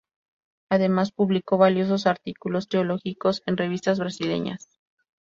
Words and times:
Además, 0.71 1.11
publicó 1.11 1.59
valiosos 1.59 2.07
artículos 2.07 2.67
teológicos 2.67 3.43
en 3.45 3.55
revistas 3.57 3.99
brasileñas. 3.99 4.67